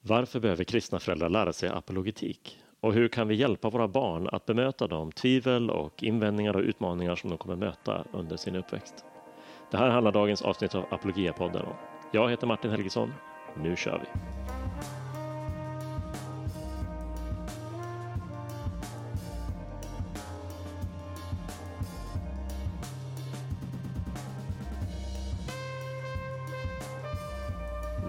[0.00, 2.58] Varför behöver kristna föräldrar lära sig apologetik?
[2.80, 7.16] Och hur kan vi hjälpa våra barn att bemöta de tvivel och invändningar och utmaningar
[7.16, 9.04] som de kommer möta under sin uppväxt?
[9.70, 11.76] Det här handlar dagens avsnitt av Apologiapodden om.
[12.10, 13.14] Jag heter Martin Helgesson.
[13.54, 14.47] Nu kör vi!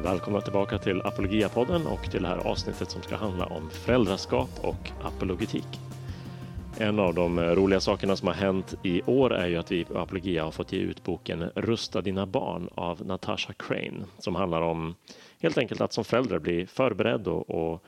[0.10, 4.92] Välkomna tillbaka till Apologia-podden och till det här avsnittet som ska handla om föräldraskap och
[5.04, 5.80] apologetik.
[6.78, 9.86] En av de eh, roliga sakerna som har hänt i år är ju att vi
[9.86, 14.62] på Apologia har fått ge ut boken Rusta dina barn av Natasha Crane som handlar
[14.62, 14.96] om
[15.40, 17.84] helt enkelt att som förälder bli förberedd och, och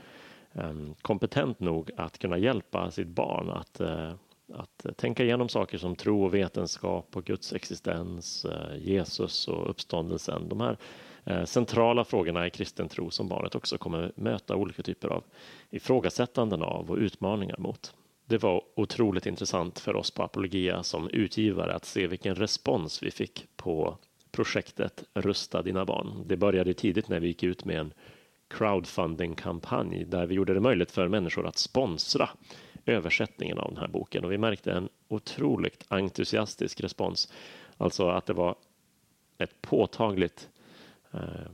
[0.53, 4.11] um, kompetent nog att kunna hjälpa sitt barn att uh,
[4.53, 10.49] att tänka igenom saker som tro och vetenskap och Guds existens, uh, Jesus och uppståndelsen.
[10.49, 10.77] De här
[11.25, 15.23] Eh, centrala frågorna i kristen tro som barnet också kommer möta olika typer av
[15.69, 17.93] ifrågasättanden av och utmaningar mot.
[18.25, 23.11] Det var otroligt intressant för oss på Apologia som utgivare att se vilken respons vi
[23.11, 23.97] fick på
[24.31, 26.23] projektet Rusta dina barn.
[26.25, 27.93] Det började tidigt när vi gick ut med en
[28.47, 32.29] crowdfunding-kampanj där vi gjorde det möjligt för människor att sponsra
[32.85, 37.33] översättningen av den här boken och vi märkte en otroligt entusiastisk respons.
[37.77, 38.55] Alltså att det var
[39.37, 40.60] ett påtagligt Eh,
[41.13, 41.51] Eh,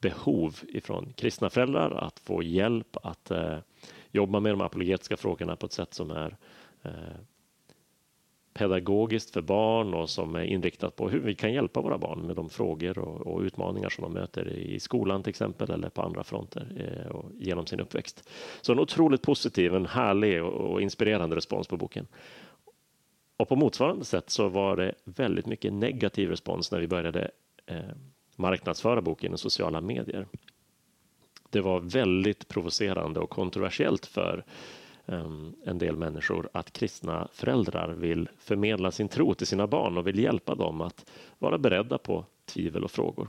[0.00, 3.58] behov ifrån kristna föräldrar att få hjälp att eh,
[4.10, 6.36] jobba med de apologetiska frågorna på ett sätt som är
[6.82, 6.92] eh,
[8.52, 12.36] pedagogiskt för barn och som är inriktat på hur vi kan hjälpa våra barn med
[12.36, 16.24] de frågor och, och utmaningar som de möter i skolan till exempel eller på andra
[16.24, 18.30] fronter eh, och genom sin uppväxt.
[18.60, 22.06] Så en otroligt positiv, en härlig och, och, inspirerande respons på boken.
[23.36, 27.30] Och på motsvarande sätt så var det väldigt mycket negativ respons när vi började
[27.66, 27.80] eh,
[28.40, 30.26] marknadsföra boken i sociala medier.
[31.50, 34.44] Det var väldigt provocerande och kontroversiellt för
[35.06, 40.06] ehm, en del människor att kristna föräldrar vill förmedla sin tro till sina barn och
[40.06, 43.28] vill hjälpa dem att vara beredda på tvivel och frågor.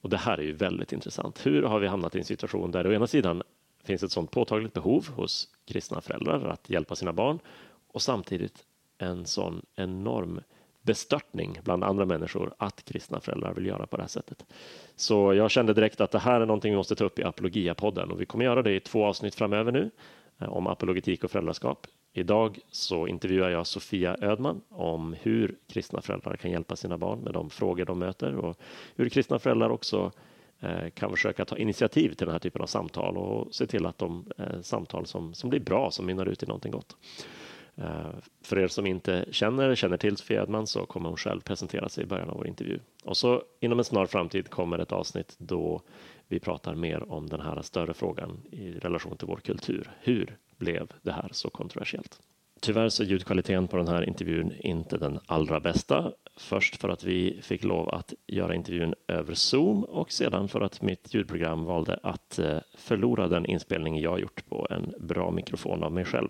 [0.00, 1.46] Och Det här är ju väldigt intressant.
[1.46, 3.42] Hur har vi hamnat i en situation där det å ena sidan
[3.84, 7.38] finns ett sådant påtagligt behov hos kristna föräldrar att hjälpa sina barn
[7.92, 8.64] och samtidigt
[8.98, 10.40] en sån enorm
[10.82, 14.44] bestörtning bland andra människor att kristna föräldrar vill göra på det här sättet.
[14.96, 18.10] Så jag kände direkt att det här är någonting vi måste ta upp i Apologia-podden
[18.10, 19.90] och vi kommer göra det i två avsnitt framöver nu
[20.38, 21.86] eh, om apologetik och föräldraskap.
[22.12, 27.32] Idag så intervjuar jag Sofia Ödman om hur kristna föräldrar kan hjälpa sina barn med
[27.32, 28.58] de frågor de möter och
[28.96, 30.12] hur kristna föräldrar också
[30.60, 33.98] eh, kan försöka ta initiativ till den här typen av samtal och se till att
[33.98, 36.96] de eh, samtal som, som blir bra, som mynnar ut i någonting gott.
[37.78, 38.10] Eh,
[38.42, 42.04] för er som inte känner, känner till Sofia Edman så kommer hon själv presentera sig
[42.04, 42.78] i början av vår intervju.
[43.04, 45.82] Och så inom en snar framtid kommer ett avsnitt då
[46.28, 49.90] vi pratar mer om den här större frågan i relation till vår kultur.
[50.00, 52.20] Hur blev det här så kontroversiellt?
[52.60, 56.12] Tyvärr så är ljudkvaliteten på den här intervjun inte den allra bästa.
[56.36, 60.82] Först för att vi fick lov att göra intervjun över Zoom och sedan för att
[60.82, 65.92] mitt ljudprogram valde att eh, förlora den inspelning jag gjort på en bra mikrofon av
[65.92, 66.28] mig själv.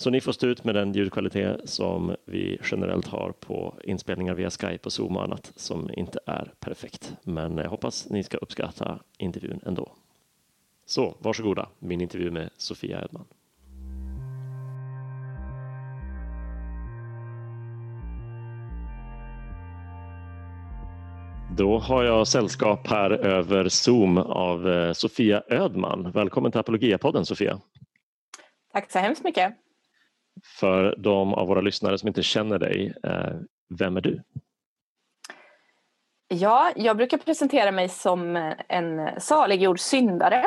[0.00, 4.50] Så ni får stå ut med den ljudkvalitet som vi generellt har på inspelningar via
[4.50, 7.16] Skype och Zoom och annat som inte är perfekt.
[7.22, 9.92] Men jag hoppas ni ska uppskatta intervjun ändå.
[10.86, 13.24] Så varsågoda, min intervju med Sofia Edman.
[21.56, 26.10] Då har jag sällskap här över Zoom av eh, Sofia Ödman.
[26.10, 27.60] Välkommen till Apologia-podden Sofia.
[28.72, 29.54] Tack så hemskt mycket.
[30.44, 33.32] För de av våra lyssnare som inte känner dig, eh,
[33.78, 34.22] vem är du?
[36.28, 40.44] Ja, jag brukar presentera mig som en saliggjord syndare.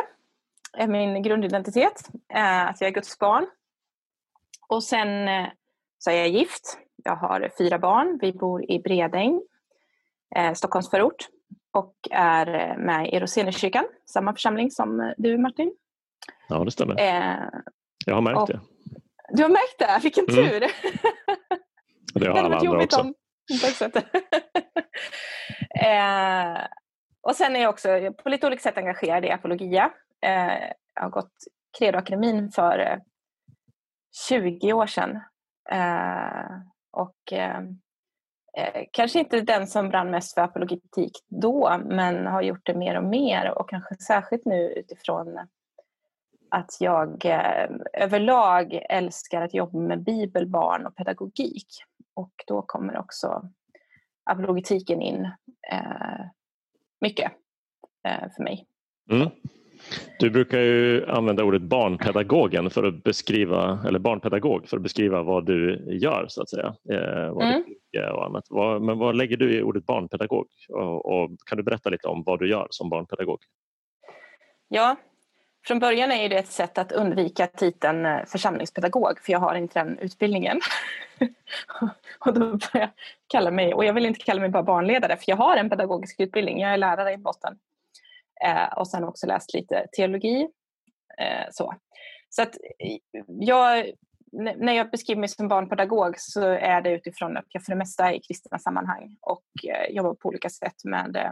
[0.78, 3.48] är min grundidentitet, eh, att jag är Guds barn.
[4.68, 5.48] Och sen eh,
[5.98, 6.78] så är jag gift.
[7.04, 8.20] Jag har fyra barn.
[8.22, 9.42] Vi bor i Bredäng,
[10.56, 11.28] Stockholms förort
[11.72, 15.76] och är med i Rosenekyrkan, samma församling som du Martin.
[16.48, 16.96] Ja, det stämmer.
[18.06, 18.60] jag har märkt och, det.
[19.34, 20.00] Du har märkt det?
[20.04, 20.36] Vilken mm.
[20.36, 20.60] tur!
[22.14, 23.02] Det har alla andra också.
[23.02, 23.08] Om,
[25.86, 26.62] eh,
[27.22, 29.92] och sen är jag också på lite olika sätt engagerad i apologia.
[30.22, 31.34] Eh, jag har gått
[31.78, 32.98] Credoakademin för eh,
[34.30, 35.20] 20 år sedan.
[35.72, 36.46] Eh,
[36.92, 37.60] och eh,
[38.58, 42.98] eh, kanske inte den som brann mest för apologetik då, men har gjort det mer
[42.98, 45.40] och mer och kanske särskilt nu utifrån
[46.52, 51.68] att jag eh, överlag älskar att jobba med bibelbarn och pedagogik.
[52.14, 53.50] Och då kommer också
[54.24, 55.26] apologetiken in
[55.72, 56.26] eh,
[57.02, 57.32] mycket
[58.08, 58.68] eh, för mig.
[59.12, 59.30] Mm.
[60.20, 65.46] Du brukar ju använda ordet barnpedagogen för att beskriva, eller barnpedagog för att beskriva vad
[65.46, 66.76] du gör så att säga.
[66.90, 67.64] Eh, vad mm.
[68.14, 68.46] och annat.
[68.50, 70.48] Vad, men vad lägger du i ordet barnpedagog?
[70.70, 73.40] Och, och, kan du berätta lite om vad du gör som barnpedagog?
[74.68, 74.96] Ja,
[75.66, 79.80] från början är det ett sätt att undvika titeln eh, församlingspedagog för jag har inte
[79.80, 80.60] den utbildningen.
[82.20, 82.90] och då börjar jag
[83.28, 86.20] kalla mig, och jag vill inte kalla mig bara barnledare för jag har en pedagogisk
[86.20, 87.58] utbildning, jag är lärare i botten.
[88.46, 90.48] Eh, och sen också läst lite teologi.
[91.18, 91.74] Eh, så
[92.34, 92.58] så att
[93.28, 93.92] jag,
[94.58, 98.10] när jag beskriver mig som barnpedagog så är det utifrån att jag för det mesta
[98.10, 101.32] är i kristna sammanhang och eh, jobbar på olika sätt med eh,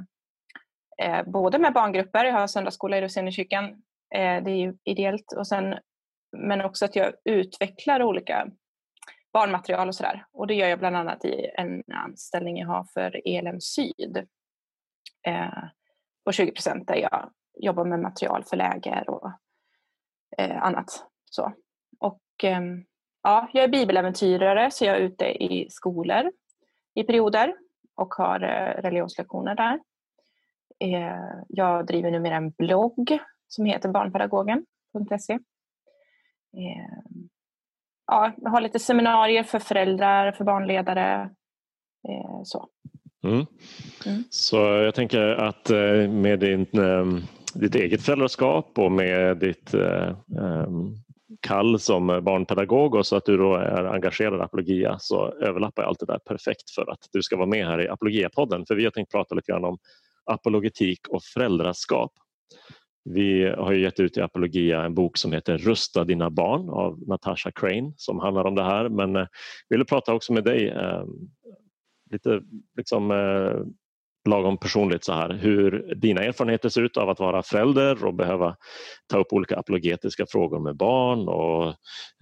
[1.08, 3.82] eh både med barngrupper, jag har söndagsskola i Roseniekyrkan,
[4.16, 5.76] eh, det är ju ideellt, och sen,
[6.38, 8.48] men också att jag utvecklar olika
[9.34, 10.26] barnmaterial och sådär.
[10.32, 14.28] Och det gör jag bland annat i en anställning jag har för ELM Syd.
[15.28, 15.64] Eh,
[16.26, 19.32] på 20 procent där jag jobbar med material för läger och
[20.38, 21.06] eh, annat.
[21.26, 21.54] Så.
[22.00, 22.62] Och, eh,
[23.24, 26.32] ja, jag är bibeläventyrare så jag är ute i skolor
[26.94, 27.56] i perioder
[27.96, 29.80] och har eh, religionslektioner där.
[30.80, 35.34] Eh, jag driver numera en blogg som heter barnpedagogen.se.
[35.34, 35.40] Eh,
[38.08, 41.30] ja, jag har lite seminarier för föräldrar, för barnledare.
[42.10, 42.68] Eh, så.
[43.24, 43.46] Mm.
[44.06, 44.24] Mm.
[44.30, 46.66] Så jag tänker att eh, med din,
[47.54, 49.76] ditt eget föräldraskap och med ditt
[51.42, 56.00] kall som barnpedagog och så att du då är engagerad i Apologia så överlappar allt
[56.00, 58.92] det där perfekt för att du ska vara med här i Apologia-podden för vi har
[58.92, 59.78] tänkt prata lite grann om
[60.26, 62.12] apologetik och föräldraskap.
[63.04, 67.00] Vi har ju gett ut i Apologia en bok som heter Rusta dina barn av
[67.08, 69.28] Natasha Crane som handlar om det här men eh,
[69.68, 71.08] jag ville prata också med dig ehm,
[72.12, 72.42] lite
[72.78, 73.66] liksom, eh,
[74.30, 78.56] lagom personligt så här, hur dina erfarenheter ser ut av att vara förälder och behöva
[79.08, 81.68] ta upp olika apologetiska frågor med barn och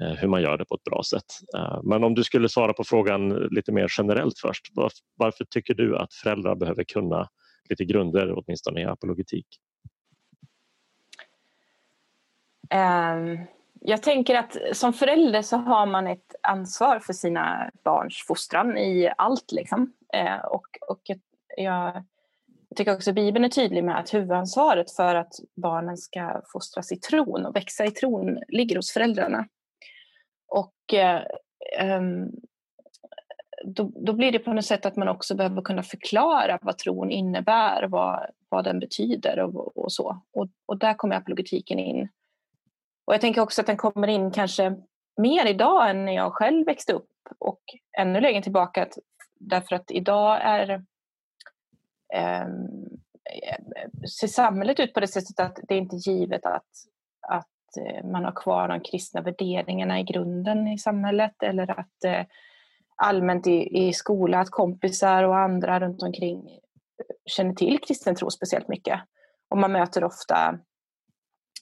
[0.02, 1.26] eh, hur man gör det på ett bra sätt.
[1.84, 4.68] Men om du skulle svara på frågan lite mer generellt först,
[5.16, 7.30] varför tycker du att föräldrar behöver kunna
[7.70, 9.48] lite grunder åtminstone i apologetik?
[12.57, 13.40] Um Ehm,
[13.82, 19.12] jag tänker att som förälder så har man ett ansvar för sina barns fostran i
[19.18, 19.52] allt.
[19.52, 19.94] Liksom.
[20.14, 21.20] Ehm, och, och jag,
[21.58, 22.04] jag,
[22.76, 26.96] tycker också att Bibeln är tydlig med att huvudansvaret för att barnen ska fostras i
[26.96, 29.48] tron och växa i tron ligger hos föräldrarna.
[30.48, 31.22] Och eh,
[31.80, 32.32] ehm,
[33.66, 37.12] då, då, blir det på något sätt att man också behöver kunna förklara vad tron
[37.12, 40.22] innebär, vad, vad den betyder och, och så.
[40.34, 42.10] Och, och där kommer apologetiken in
[43.08, 44.76] och jag tänker också att den kommer in kanske
[45.18, 47.10] mer idag än när jag själv växte upp
[47.40, 47.62] och
[47.98, 48.88] ännu längre tillbaka
[49.40, 50.70] därför att idag är
[52.14, 52.48] eh,
[54.20, 56.68] ser samhället ut på det sättet att det är inte givet att,
[57.28, 62.26] att eh, man har kvar de kristna värderingarna i grunden i samhället eller att eh,
[62.96, 66.60] allmänt i, i skola att kompisar och andra runt omkring
[67.26, 69.00] känner till kristen tro speciellt mycket.
[69.50, 70.60] Och man möter ofta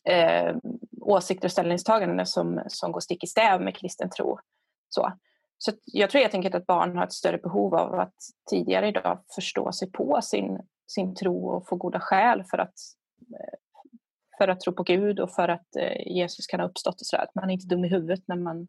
[0.06, 0.56] eh,
[1.02, 4.40] åsikter och ställningstaganden som, som går stick i stäv med kristen tro.
[4.90, 5.14] Så,
[5.58, 8.16] så jag tror helt enkelt att barn har ett större behov av att
[8.50, 12.74] tidigare idag förstå sig på sin, sin tro och få goda skäl för att,
[13.22, 13.58] eh,
[14.38, 17.24] för att tro på Gud och för att eh, Jesus kan ha uppstått och sådär.
[17.24, 18.68] Att man är inte dum i huvudet när man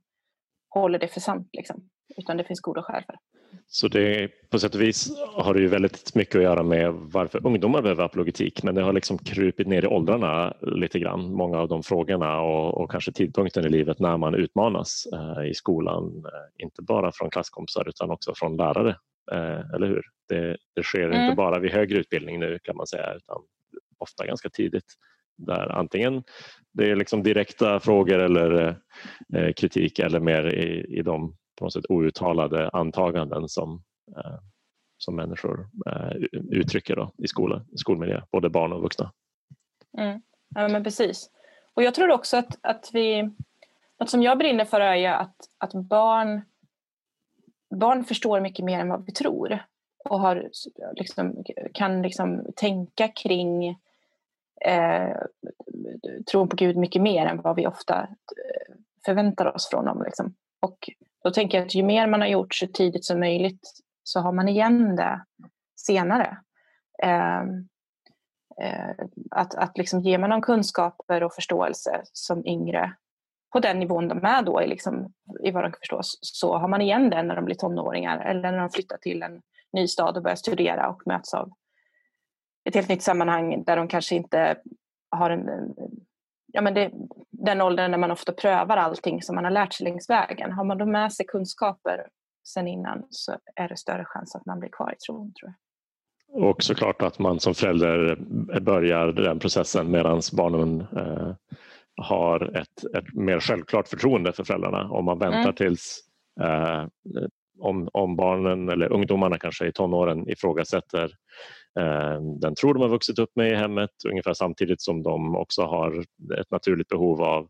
[0.69, 1.49] håller det för sant.
[1.52, 1.88] Liksom.
[2.16, 3.18] Utan det finns goda skäl för det.
[3.66, 7.46] Så det, på sätt och vis har det ju väldigt mycket att göra med varför
[7.46, 11.68] ungdomar behöver apologetik men det har liksom krupit ner i åldrarna lite grann, många av
[11.68, 16.64] de frågorna och, och kanske tidpunkten i livet när man utmanas eh, i skolan, eh,
[16.64, 18.96] inte bara från klasskompisar utan också från lärare.
[19.32, 20.02] Eh, eller hur?
[20.28, 21.22] Det, det sker mm.
[21.22, 23.36] inte bara vid högre utbildning nu kan man säga utan
[23.98, 24.94] ofta ganska tidigt
[25.38, 26.22] där antingen
[26.72, 28.76] det är liksom direkta frågor eller
[29.34, 33.82] eh, kritik eller mer i, i de på något sätt outtalade antaganden som,
[34.16, 34.38] eh,
[34.98, 36.16] som människor eh,
[36.50, 39.12] uttrycker då, i skola, skolmiljö, både barn och vuxna.
[39.98, 40.22] Mm.
[40.54, 41.30] Ja, men precis.
[41.75, 43.30] Och jag tror också att, att vi...
[44.00, 46.42] Något som jag brinner för är att, att barn,
[47.70, 49.58] barn förstår mycket mer än vad vi tror
[50.04, 50.50] och har,
[50.92, 51.44] liksom,
[51.75, 53.68] kan liksom tänka kring
[54.64, 55.16] eh,
[56.30, 60.02] tron på Gud mycket mer än vad vi ofta eh, förväntar oss från dem.
[60.02, 60.34] Liksom.
[60.60, 60.90] Och
[61.26, 63.61] då tänker jag att ju mer man har gjort så tidigt som möjligt
[64.02, 65.25] så har man igen det
[65.76, 66.38] senare.
[67.02, 67.40] Eh,
[68.61, 68.90] eh,
[69.30, 72.95] att att liksom ge man dem kunskaper och förståelse som yngre
[73.52, 76.68] på den nivån de är då i, liksom, i vad de kan förstås, så har
[76.68, 79.42] man igen det när de blir tonåringar eller när de flyttar till en
[79.73, 81.52] ny stad och börjar studera och möts av
[82.64, 84.56] ett helt nytt sammanhang där de kanske inte
[85.11, 85.75] har en,
[86.47, 86.90] ja, men det,
[87.47, 90.53] den åldern när man ofta prövar allting som man har lärt sig längs vägen.
[90.53, 92.07] Har man då med sig kunskaper
[92.49, 95.55] sen innan så är det större chans att man blir kvar i tron tror jag.
[96.49, 98.17] Och såklart att man som förälder
[98.61, 101.35] börjar den processen medan barnen eh,
[101.97, 104.91] har ett, ett mer självklart förtroende för föräldrarna.
[104.91, 105.55] Om man väntar mm.
[105.55, 106.00] tills
[106.41, 106.87] eh,
[107.59, 111.11] om, om barnen eller ungdomarna kanske i tonåren ifrågasätter
[112.40, 116.04] den tro de har vuxit upp med i hemmet ungefär samtidigt som de också har
[116.40, 117.49] ett naturligt behov av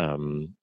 [0.00, 0.54] um,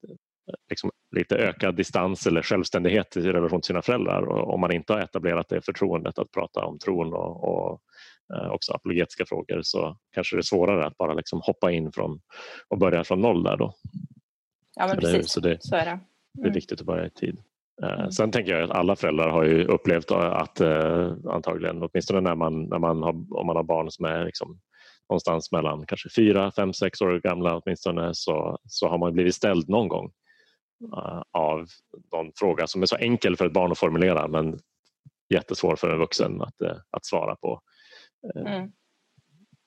[0.69, 4.21] liksom lite ökad distans eller självständighet i relation till sina föräldrar.
[4.21, 7.81] Och om man inte har etablerat det förtroendet att prata om tron och, och
[8.33, 12.19] eh, också apologetiska frågor så kanske det är svårare att bara liksom hoppa in från
[12.67, 13.73] och börja från noll där då.
[14.75, 15.21] Ja, men så precis.
[15.21, 15.91] Det, så, det, så är det.
[15.91, 15.99] Mm.
[16.33, 16.53] Det är mm.
[16.53, 17.41] viktigt att börja i tid.
[17.83, 18.11] Eh, mm.
[18.11, 22.63] Sen tänker jag att alla föräldrar har ju upplevt att eh, antagligen, åtminstone när man,
[22.63, 24.59] när man har, om man har barn som är liksom
[25.09, 29.69] någonstans mellan kanske fyra, fem, sex år gamla åtminstone så, så har man blivit ställd
[29.69, 30.11] någon gång
[31.31, 31.67] av
[32.11, 34.59] någon fråga som är så enkel för ett barn att formulera men
[35.33, 37.61] jättesvår för en vuxen att, att svara på.
[38.35, 38.71] Mm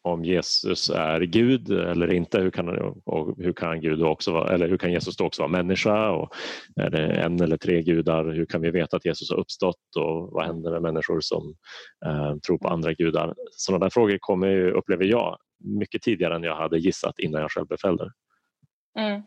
[0.08, 2.40] om Jesus är Gud eller inte.
[2.40, 2.68] Hur kan,
[3.04, 6.10] och hur kan Gud också vara, eller hur kan Jesus då också vara människa?
[6.10, 6.34] Och
[6.76, 8.24] är det en eller tre gudar?
[8.24, 9.96] Hur kan vi veta att Jesus har uppstått?
[9.96, 11.54] Och vad händer med människor som
[12.06, 13.34] eh, tror på andra gudar?
[13.50, 17.50] Sådana där frågor kommer ju, upplever jag mycket tidigare än jag hade gissat innan jag
[17.50, 18.10] själv blev förälder.
[18.98, 19.22] Mm.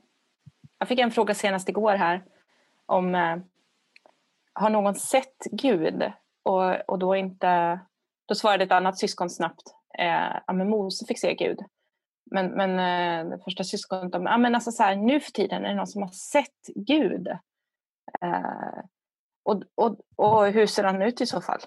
[0.80, 2.24] Jag fick en fråga senast igår här
[2.86, 3.38] om eh,
[4.54, 6.04] har någon sett Gud?
[6.44, 7.80] Och, och då, inte,
[8.26, 11.60] då svarade ett annat syskon snabbt eh, ja, men Mose fick se Gud.
[12.32, 15.66] Men, men eh, det första syskonet, de, ja, men alltså så här, nu för tiden
[15.66, 17.28] är det någon som har sett Gud.
[18.22, 18.84] Eh,
[19.44, 21.60] och, och, och hur ser han ut i så fall?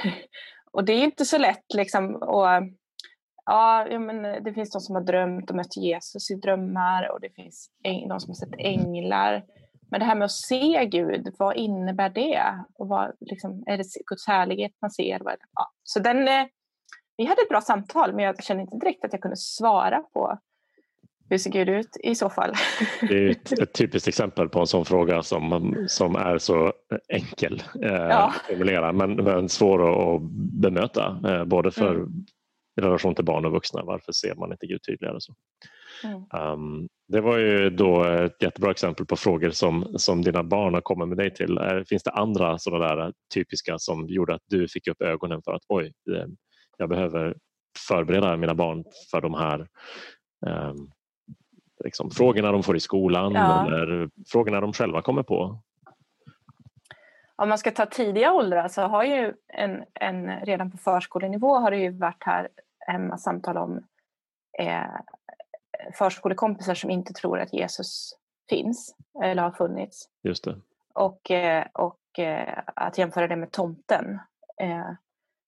[0.72, 2.14] och det är inte så lätt liksom.
[2.14, 2.46] Och,
[3.44, 7.30] ja, men det finns de som har drömt och mött Jesus i drömmar och det
[7.30, 9.44] finns de som har sett änglar.
[9.90, 12.64] Men det här med att se Gud, vad innebär det?
[12.74, 15.20] Och vad, liksom, är det Guds härlighet man ser?
[15.54, 16.46] Ja, så den, eh,
[17.22, 20.38] vi hade ett bra samtal men jag kände inte direkt att jag kunde svara på
[21.30, 22.52] hur ser Gud ut i så fall?
[23.00, 26.72] Det är ett, ett typiskt exempel på en sån fråga som, som är så
[27.08, 28.28] enkel eh, ja.
[28.28, 30.22] att formulera men, men svår att
[30.62, 32.08] bemöta eh, både för mm.
[32.80, 33.82] i relation till barn och vuxna.
[33.84, 35.16] Varför ser man inte Gud tydligare?
[35.18, 35.34] Så.
[36.04, 36.52] Mm.
[36.52, 40.80] Um, det var ju då ett jättebra exempel på frågor som, som dina barn har
[40.80, 41.58] kommit med dig till.
[41.58, 45.52] Eh, finns det andra sådana där typiska som gjorde att du fick upp ögonen för
[45.52, 45.92] att oj,
[46.82, 47.36] jag behöver
[47.88, 49.68] förbereda mina barn för de här
[50.46, 50.74] eh,
[51.84, 53.66] liksom, frågorna de får i skolan ja.
[53.66, 55.58] eller frågorna de själva kommer på.
[57.36, 61.70] Om man ska ta tidiga åldrar så har ju en, en, redan på förskolenivå har
[61.70, 62.48] det ju varit här
[62.86, 63.86] hemma samtal om
[64.58, 64.96] eh,
[65.98, 68.12] förskolekompisar som inte tror att Jesus
[68.48, 70.08] finns eller har funnits.
[70.22, 70.60] Just det.
[70.94, 74.18] Och, eh, och eh, att jämföra det med tomten.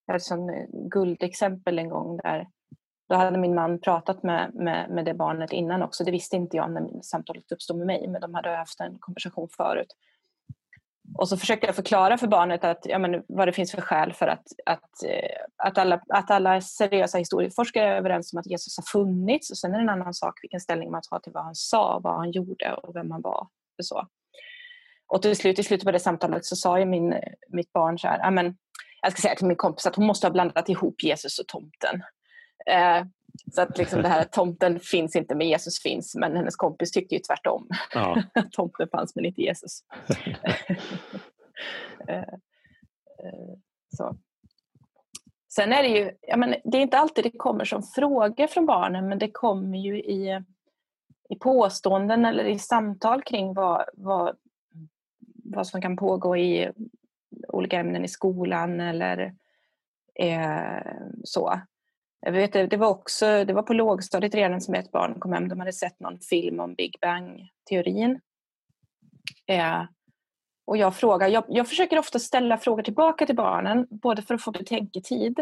[0.05, 2.47] Jag hade ett eh, guldexempel en gång där
[3.09, 6.03] då hade min man pratat med, med, med det barnet innan också.
[6.03, 9.49] Det visste inte jag när samtalet uppstod med mig, men de hade haft en konversation
[9.57, 9.95] förut.
[11.17, 14.13] Och så försökte jag förklara för barnet att, ja, men, vad det finns för skäl
[14.13, 18.77] för att, att, eh, att, alla, att alla seriösa historieforskare är överens om att Jesus
[18.77, 19.51] har funnits.
[19.51, 21.99] Och sen är det en annan sak vilken ställning man tar till vad han sa,
[22.03, 23.47] vad han gjorde och vem han var.
[23.77, 24.07] Och, så.
[25.07, 27.15] och till slut, i slutet på det samtalet så sa ju min,
[27.49, 28.57] mitt barn så här, ja, men,
[29.05, 32.03] jag ska säga till min kompis att hon måste ha blandat ihop Jesus och tomten.
[32.65, 33.03] Eh,
[33.51, 36.15] så att liksom det här tomten finns inte men Jesus finns.
[36.15, 37.69] Men hennes kompis tyckte ju tvärtom.
[37.93, 38.23] Ja.
[38.51, 39.79] tomten fanns men inte Jesus.
[42.07, 43.55] eh, eh,
[43.97, 44.17] så.
[45.55, 48.65] Sen är det ju, ja, men det är inte alltid det kommer som frågor från
[48.65, 50.43] barnen men det kommer ju i,
[51.29, 54.37] i påståenden eller i samtal kring vad, vad,
[55.43, 56.71] vad som kan pågå i
[57.47, 59.33] olika ämnen i skolan eller
[60.19, 60.91] eh,
[61.23, 61.61] så.
[62.19, 65.47] Jag vet, det, var också, det var på lågstadiet redan som ett barn kom hem.
[65.47, 68.19] De hade sett någon film om Big Bang-teorin.
[69.47, 69.83] Eh,
[70.65, 74.43] och jag, frågar, jag, jag försöker ofta ställa frågor tillbaka till barnen, både för att
[74.43, 75.39] få betänketid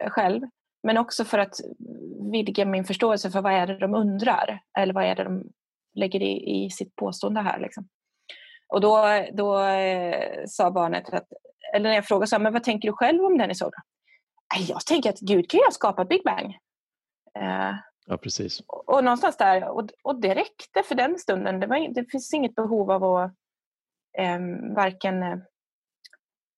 [0.00, 0.42] eh, själv,
[0.82, 1.60] men också för att
[2.32, 5.44] vidga min förståelse för vad är det de undrar, eller vad är det de
[5.94, 7.60] lägger i, i sitt påstående här.
[7.60, 7.88] Liksom.
[8.70, 11.28] Och då, då eh, sa barnet, att,
[11.74, 13.70] eller när jag frågade så men vad tänker du själv om den i så?
[14.68, 16.58] Jag tänker att Gud kan ju ha skapat Big Bang.
[17.38, 17.74] Eh,
[18.06, 18.60] ja, precis.
[18.60, 21.60] Och, och någonstans där, och, och det räckte för den stunden.
[21.60, 23.32] Det, var, det finns inget behov av att
[24.18, 24.38] eh,
[24.74, 25.42] varken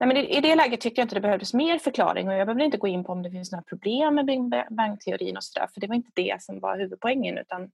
[0.02, 2.64] Nej, men i, det läget tyckte jag inte det behövdes mer förklaring och jag behöver
[2.64, 4.40] inte gå in på om det finns några problem med Big
[4.70, 7.70] Bang-teorin och sådär för det var inte det som var huvudpoängen utan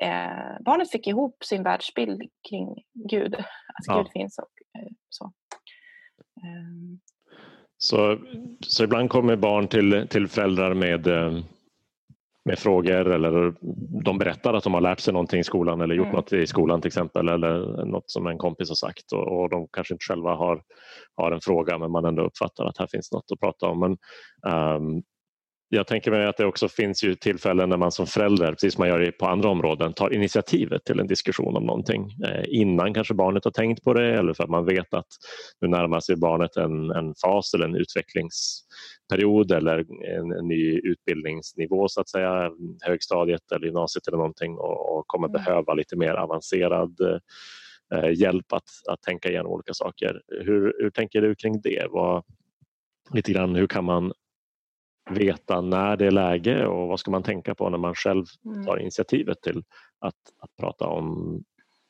[0.00, 3.98] eh, barnet fick ihop sin världsbild kring Gud, att ja.
[3.98, 5.24] Gud finns och eh, så.
[6.42, 7.00] Um.
[7.78, 8.18] så.
[8.66, 11.42] Så ibland kommer barn till, till föräldrar med eh,
[12.44, 13.54] med frågor eller
[14.04, 16.16] de berättar att de har lärt sig någonting i skolan eller gjort mm.
[16.16, 19.68] något i skolan till exempel eller något som en kompis har sagt och, och, de
[19.72, 20.62] kanske inte själva har,
[21.16, 23.80] har en fråga men man ändå uppfattar att här finns något att prata om.
[23.80, 23.96] Men,
[24.54, 25.02] um,
[25.72, 28.82] jag tänker mig att det också finns ju tillfällen när man som förälder, precis som
[28.82, 33.14] man gör på andra områden, tar initiativet till en diskussion om någonting eh, innan kanske
[33.14, 35.06] barnet har tänkt på det eller för att man vet att
[35.60, 39.78] nu närmar sig barnet en, en fas eller en utvecklingsperiod eller
[40.18, 42.50] en, en, ny utbildningsnivå så att säga,
[42.80, 45.42] högstadiet eller gymnasiet eller någonting och, och kommer mm.
[45.42, 47.00] behöva lite mer avancerad
[47.94, 50.20] eh, hjälp att, att tänka igenom olika saker.
[50.28, 51.86] Hur, hur tänker du kring det?
[51.90, 52.24] Vad,
[53.14, 54.12] lite grann, hur kan man
[55.10, 58.66] veta när det är läge och vad ska man tänka på när man själv mm.
[58.66, 59.62] tar initiativet till
[59.98, 61.38] att, att prata om,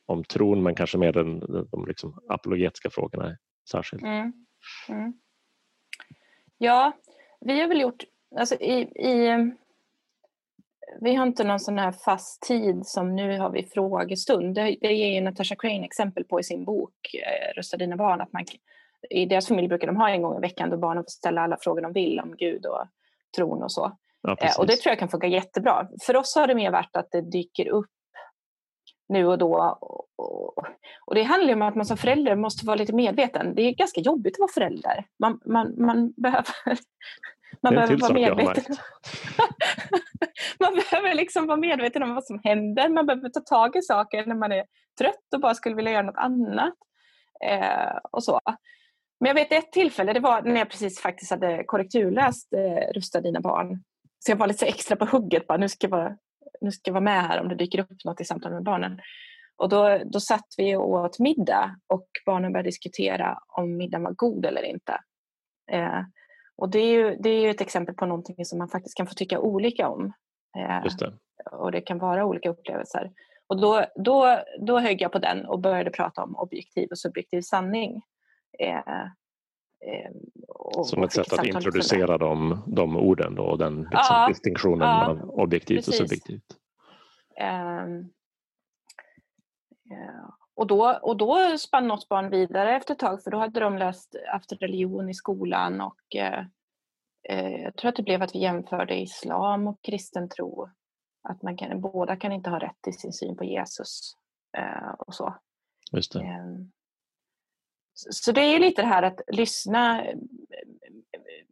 [0.05, 1.39] om tron men kanske mer den,
[1.71, 3.37] de liksom apologetiska frågorna
[3.71, 4.03] särskilt.
[4.03, 4.33] Mm.
[4.89, 5.13] Mm.
[6.57, 6.91] Ja,
[7.39, 8.03] vi har väl gjort,
[8.39, 9.51] alltså i, i,
[11.01, 14.55] vi har inte någon sån här fast tid som nu har vi frågestund.
[14.55, 18.21] Det, det ger ju Natasha Crane exempel på i sin bok eh, Rösta dina barn.
[18.21, 18.45] Att man,
[19.09, 21.57] I deras familj brukar de ha en gång i veckan då barnen får ställa alla
[21.61, 22.85] frågor de vill om Gud och
[23.35, 23.97] tron och så.
[24.21, 25.87] Ja, eh, och det tror jag kan funka jättebra.
[26.05, 27.89] För oss har det mer varit att det dyker upp
[29.09, 29.77] nu och då.
[30.17, 30.57] Och,
[31.05, 33.55] och det handlar om att man som förälder måste vara lite medveten.
[33.55, 35.05] Det är ganska jobbigt att vara förälder.
[35.19, 36.45] Man, man, man behöver,
[37.61, 38.63] man behöver vara medveten.
[40.59, 42.89] man behöver liksom vara medveten om vad som händer.
[42.89, 44.65] Man behöver ta tag i saker när man är
[44.97, 46.73] trött och bara skulle vilja göra något annat.
[47.45, 48.39] Eh, och så.
[49.21, 53.21] Men jag vet ett tillfälle, det var när jag precis faktiskt hade korrekturläst eh, Rusta
[53.21, 53.83] dina barn.
[54.19, 56.17] Så jag var lite extra på hugget, bara, nu, ska jag vara,
[56.61, 58.99] nu ska jag vara med här om det dyker upp något i samtal med barnen.
[59.57, 64.11] Och då, då satt vi och åt middag och barnen började diskutera om middagen var
[64.11, 64.99] god eller inte.
[65.71, 66.01] Eh,
[66.55, 69.07] och det är, ju, det är ju ett exempel på någonting som man faktiskt kan
[69.07, 70.13] få tycka olika om.
[70.57, 71.13] Eh, det.
[71.51, 73.11] Och det kan vara olika upplevelser.
[73.47, 77.41] Och då, då, då högg jag på den och började prata om objektiv och subjektiv
[77.41, 78.01] sanning.
[78.61, 79.01] Eh,
[79.87, 80.11] eh,
[80.47, 84.87] och, Som ett sätt att introducera de, de orden då, och den liksom, ja, distinktionen
[84.87, 86.01] ja, mellan objektivt precis.
[86.01, 86.57] och subjektivt.
[87.39, 88.13] Um,
[89.83, 90.37] ja.
[90.55, 93.77] Och då, och då spann något barn vidare efter ett tag för då hade de
[93.77, 96.45] läst efter religion i skolan och eh,
[97.29, 100.69] eh, jag tror att det blev att vi jämförde islam och kristen tro.
[101.23, 104.15] Att man kan, båda kan inte ha rätt i sin syn på Jesus
[104.57, 105.35] eh, och så.
[105.91, 106.19] Just det.
[106.19, 106.71] Um,
[108.09, 110.03] så det är lite det här att lyssna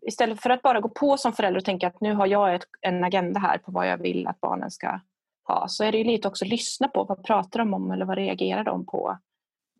[0.01, 2.65] istället för att bara gå på som förälder och tänka att nu har jag ett,
[2.81, 4.99] en agenda här på vad jag vill att barnen ska
[5.47, 8.17] ha så är det lite också att lyssna på vad pratar de om eller vad
[8.17, 9.17] reagerar de på?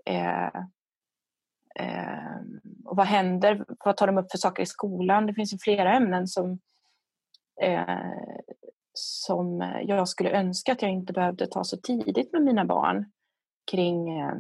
[0.05, 0.47] Eh,
[1.75, 2.39] eh,
[2.85, 3.65] och vad händer?
[3.85, 5.25] Vad tar de upp för saker i skolan?
[5.25, 6.59] Det finns ju flera ämnen som,
[7.61, 7.97] eh,
[8.93, 13.11] som jag skulle önska att jag inte behövde ta så tidigt med mina barn
[13.71, 14.33] kring eh,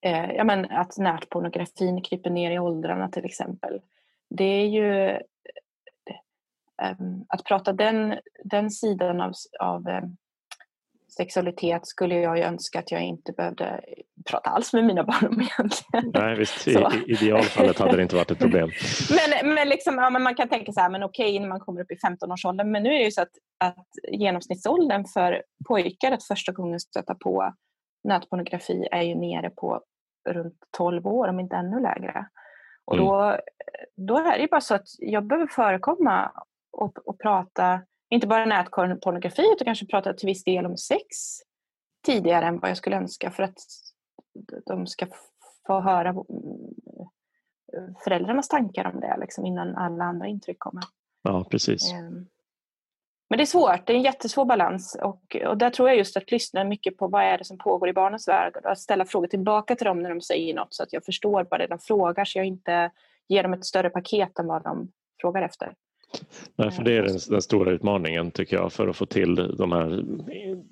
[0.00, 3.80] eh, eh, ja, men att nätpornografin kryper ner i åldrarna till exempel.
[4.30, 5.08] Det är ju
[6.82, 6.96] eh,
[7.28, 10.02] att prata den, den sidan av, av eh,
[11.16, 13.80] sexualitet skulle jag ju önska att jag inte behövde
[14.30, 16.10] prata alls med mina barn om egentligen.
[16.14, 16.68] Nej, visst.
[16.68, 18.70] I, I idealfallet hade det inte varit ett problem.
[19.10, 21.80] men men, liksom, ja, men man kan tänka så här, men okej när man kommer
[21.80, 26.24] upp i 15-årsåldern, men nu är det ju så att, att genomsnittsåldern för pojkar att
[26.24, 27.52] första gången stöta på
[28.04, 29.82] nätpornografi är ju nere på
[30.28, 32.26] runt 12 år, om inte ännu lägre.
[32.84, 33.06] Och mm.
[33.06, 33.38] då,
[33.96, 36.32] då är det bara så att jag behöver förekomma
[36.72, 41.06] och, och prata, inte bara nätpornografi, utan kanske prata till viss del om sex
[42.06, 43.58] tidigare än vad jag skulle önska för att
[44.66, 45.06] de ska
[45.66, 46.14] få höra
[48.04, 50.82] föräldrarnas tankar om det liksom, innan alla andra intryck kommer.
[51.22, 51.92] Ja, precis.
[51.92, 52.26] Um,
[53.32, 54.98] men det är svårt, det är en jättesvår balans.
[55.02, 57.88] Och, och där tror jag just att lyssna mycket på vad är det som pågår
[57.88, 58.56] i barnens värld.
[58.56, 61.46] Och att ställa frågor tillbaka till dem när de säger något så att jag förstår
[61.50, 62.90] vad det är de frågar så jag inte
[63.28, 64.88] ger dem ett större paket än vad de
[65.20, 65.72] frågar efter.
[66.56, 69.72] Nej, för det är den, den, stora utmaningen tycker jag för att få till de
[69.72, 70.04] här,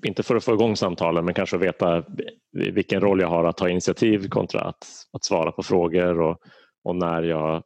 [0.07, 2.05] inte för att få igång samtalen men kanske veta
[2.53, 6.38] vilken roll jag har att ta initiativ kontra att, att svara på frågor och,
[6.85, 7.62] och när jag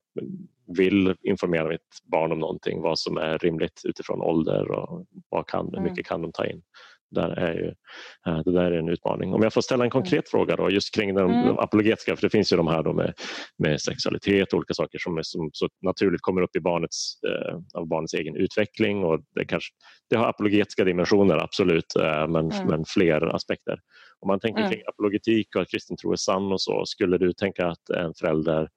[0.66, 1.80] vill informera mitt
[2.12, 5.90] barn om någonting, vad som är rimligt utifrån ålder och vad kan, hur mm.
[5.90, 6.62] mycket kan de ta in.
[7.10, 7.74] där är ju,
[8.26, 9.34] eh, det där är en utmaning.
[9.34, 10.24] Om jag får ställa en konkret mm.
[10.30, 11.58] fråga då, just kring den mm.
[11.58, 13.14] apologetiska, för det finns ju de här då med,
[13.58, 17.80] med sexualitet och olika saker som, är, som så naturligt kommer upp i barnets, eh,
[17.80, 19.72] av barnets egen utveckling och det, kanske,
[20.10, 22.66] det har apologetiska dimensioner absolut, eh, men, mm.
[22.68, 23.78] men fler aspekter.
[24.20, 24.72] Om man tänker mm.
[24.72, 28.14] kring apologetik och att kristen tro är sann och så, skulle du tänka att en
[28.14, 28.68] förälder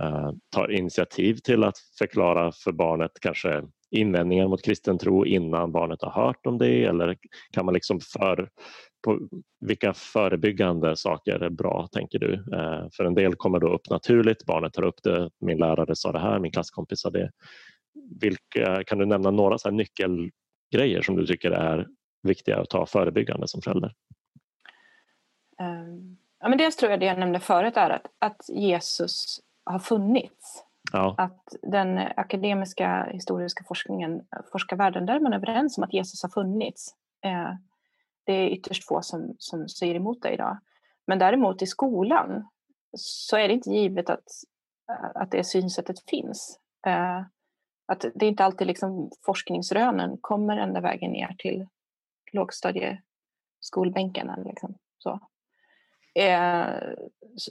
[0.00, 6.02] Eh, tar initiativ till att förklara för barnet kanske invändningar mot kristen tro innan barnet
[6.02, 7.16] har hört om det eller
[7.52, 8.50] kan man liksom för
[9.04, 9.28] på
[9.60, 12.34] vilka förebyggande saker är bra, tänker du?
[12.34, 16.12] Eh, för en del kommer då upp naturligt, barnet tar upp det, min lärare sa
[16.12, 17.30] det här, min klasskompis sa det.
[18.20, 21.86] Vilka, kan du nämna några så nyckelgrejer som du tycker är
[22.22, 23.94] viktiga att ta förebyggande som förälder?
[25.62, 29.40] Um, ja, men dels tror jag det jag nämnde förut är att, att Jesus
[29.72, 30.64] har funnits.
[30.92, 31.14] Ja.
[31.18, 36.94] Att den akademiska historiska forskningen, forskarvärlden, där är man överens om att Jesus har funnits.
[37.24, 37.52] Eh,
[38.24, 40.58] det är ytterst få som, som säger emot det idag.
[41.06, 42.48] Men däremot i skolan
[42.96, 44.24] så är det inte givet att,
[45.14, 46.60] att det synsättet finns.
[46.86, 47.22] Eh,
[47.86, 51.66] att det är inte alltid liksom forskningsrönen kommer ända vägen ner till
[52.32, 54.30] lågstadieskolbänken.
[54.44, 55.20] Liksom, så.
[56.14, 56.66] Eh,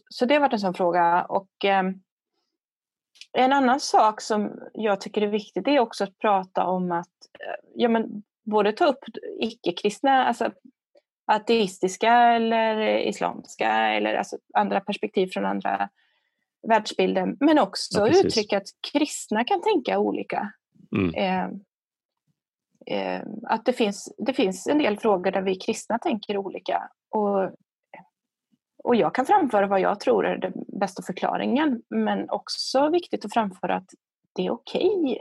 [0.10, 1.26] så det har varit en sån fråga.
[1.26, 1.66] Och
[3.34, 7.08] en annan sak som jag tycker är viktigt är också att prata om att
[7.40, 9.00] eh, ja, men både ta upp
[9.40, 10.52] icke-kristna, alltså
[11.32, 15.90] ateistiska eller islamska eller alltså andra perspektiv från andra
[16.68, 20.52] världsbilder, men också ja, uttrycka att kristna kan tänka olika.
[20.96, 21.14] Mm.
[21.14, 21.50] Eh,
[22.98, 26.90] eh, att det finns, det finns en del frågor där vi kristna tänker olika.
[27.10, 27.52] Och
[28.88, 33.34] och jag kan framföra vad jag tror är den bästa förklaringen men också viktigt att
[33.34, 33.90] framföra att
[34.36, 35.18] det är okej okay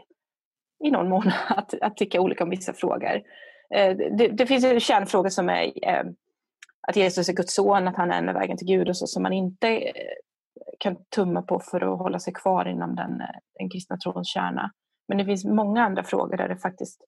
[0.84, 3.22] i någon mån att, att tycka olika om vissa frågor.
[3.74, 6.04] Eh, det, det finns en kärnfråga som är eh,
[6.88, 9.22] att Jesus är Guds son, att han är enda vägen till Gud och så som
[9.22, 9.92] man inte eh,
[10.78, 13.22] kan tumma på för att hålla sig kvar inom den,
[13.58, 14.70] den kristna trons kärna.
[15.08, 17.00] Men det finns många andra frågor där det faktiskt,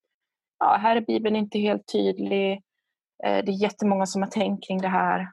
[0.58, 2.62] ja, här är Bibeln inte helt tydlig.
[3.22, 5.28] Det är jättemånga som har tänkt kring det här.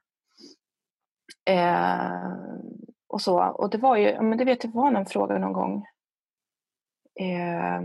[1.45, 2.31] Eh,
[3.07, 3.39] och så.
[3.39, 5.85] Och det var ju, men det vet jag var någon fråga någon gång.
[7.19, 7.81] Eh,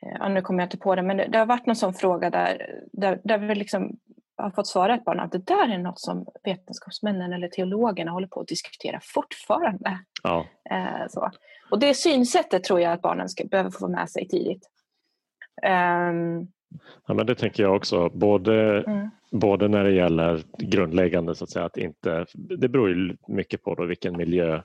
[0.00, 2.30] ja, nu kommer jag inte på det, men det, det, har varit någon sån fråga
[2.30, 3.98] där, där, där vi liksom
[4.36, 8.28] har fått svara ett barn att det där är något som vetenskapsmännen eller teologerna håller
[8.28, 9.98] på att diskutera fortfarande.
[10.22, 10.46] Ja.
[10.70, 11.30] Eh, så.
[11.70, 14.70] Och det synsättet tror jag att barnen ska, behöver få med sig tidigt.
[15.66, 16.52] Um,
[17.06, 19.10] Ja, men det tänker jag också, både, mm.
[19.30, 23.74] både när det gäller grundläggande så att säga att inte, det beror ju mycket på
[23.74, 24.62] då vilken miljö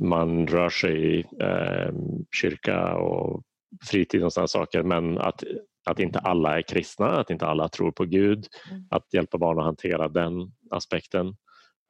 [0.00, 1.92] man rör sig i, eh,
[2.40, 3.42] kyrka och
[3.90, 5.44] fritid och sådana saker, men att,
[5.86, 8.84] att inte alla är kristna, att inte alla tror på Gud, mm.
[8.90, 10.32] att hjälpa barn att hantera den
[10.70, 11.36] aspekten.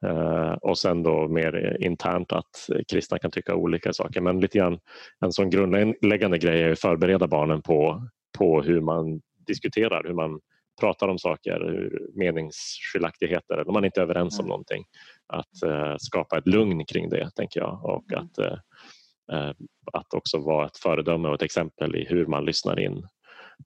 [0.05, 4.21] Uh, och sen då mer internt att kristna kan tycka olika saker.
[4.21, 4.79] Men lite grann
[5.19, 10.39] en sån grundläggande grej är att förbereda barnen på på hur man diskuterar, hur man
[10.79, 14.49] pratar om saker, meningsskiljaktigheter eller om man inte är överens om mm.
[14.49, 14.83] någonting.
[15.27, 17.85] Att uh, skapa ett lugn kring det, tänker jag.
[17.85, 18.25] Och mm.
[18.25, 19.53] att, uh,
[19.93, 23.07] att också vara ett föredöme och ett exempel i hur man lyssnar in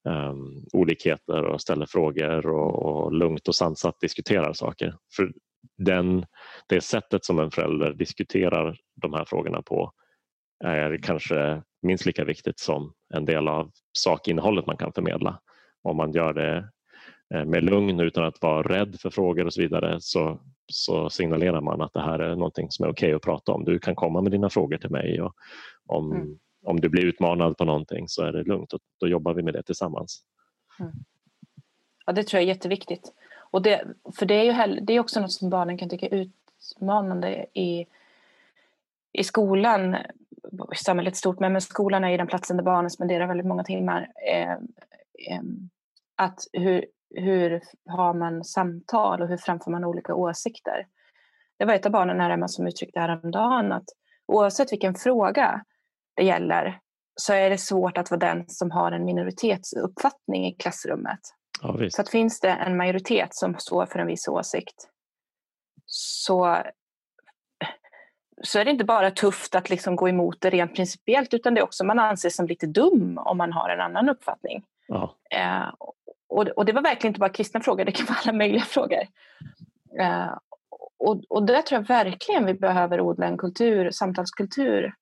[0.09, 4.95] um, olikheter och ställer frågor och, och lugnt och sansat diskuterar saker.
[5.15, 5.33] För
[5.77, 6.25] den,
[6.69, 9.91] det sättet som en förälder diskuterar de här frågorna på
[10.63, 15.39] är kanske minst lika viktigt som en del av sakinnehållet man kan förmedla.
[15.81, 16.69] Om man gör det
[17.33, 21.61] eh, med lugn utan att vara rädd för frågor och så vidare så, så signalerar
[21.61, 23.65] man att det här är någonting som är okej okay att prata om.
[23.65, 25.33] Du kan komma med dina frågor till mig och
[25.85, 26.39] om, mm.
[26.65, 29.53] om du blir utmanad på någonting så är det lugnt och då jobbar vi med
[29.53, 30.23] det tillsammans.
[30.79, 30.91] Mm.
[32.05, 33.13] Ja, det tror jag är jätteviktigt.
[33.51, 33.83] Och det,
[34.15, 36.29] för det är ju heller, det är också något som barnen kan tycka är
[36.71, 37.85] utmanande i,
[39.11, 39.97] i skolan
[40.75, 44.07] samhället stort, men med skolan är ju den platsen där barnen spenderar väldigt många timmar.
[44.27, 45.41] Eh, eh,
[46.15, 46.85] att hur,
[47.15, 50.87] hur har man samtal och hur framför man olika åsikter?
[51.59, 53.85] Det var ett av barnen här hemma som uttryckte häromdagen att
[54.25, 55.63] oavsett vilken fråga
[56.15, 56.79] det gäller
[57.15, 61.19] så är det svårt att vara den som har en minoritetsuppfattning i klassrummet.
[61.61, 64.89] Ja, så att finns det en majoritet som står för en viss åsikt
[65.85, 66.57] så
[68.43, 71.61] så är det inte bara tufft att liksom gå emot det rent principiellt utan det
[71.61, 74.63] är också man anses som lite dum om man har en annan uppfattning.
[74.87, 75.15] Ja.
[75.29, 75.73] Eh,
[76.27, 79.01] och, och, det var verkligen inte bara kristna frågor, det kan vara alla möjliga frågor.
[79.99, 80.37] Eh,
[80.99, 84.93] och, och där tror jag verkligen vi behöver odla en kultur, samtalskultur.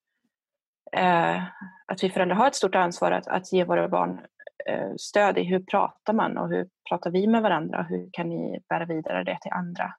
[0.92, 1.44] Eh,
[1.86, 4.22] att vi föräldrar har ett stort ansvar att, att ge våra barn
[4.66, 8.30] eh, stöd i hur pratar man och hur pratar vi med varandra och hur kan
[8.30, 9.94] ni bära vidare det till andra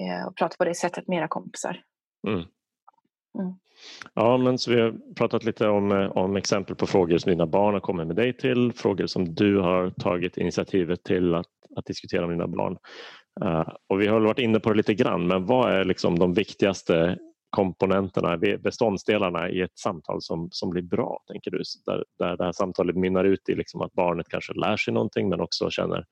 [0.00, 1.82] eh, och prata på det sättet med era kompisar.
[2.28, 2.44] Mm.
[3.38, 3.54] Mm.
[4.14, 7.46] Ja, men så vi har pratat lite om, eh, om exempel på frågor som dina
[7.46, 11.86] barn har kommit med dig till, frågor som du har tagit initiativet till att, att
[11.86, 12.78] diskutera med dina barn.
[13.44, 16.34] Uh, och vi har varit inne på det lite grann, men vad är liksom de
[16.34, 17.18] viktigaste
[17.50, 21.62] komponenterna, beståndsdelarna i ett samtal som, som blir bra, tänker du?
[21.86, 25.28] Där, där det här samtalet mynnar ut i liksom att barnet kanske lär sig någonting
[25.28, 26.04] men också känner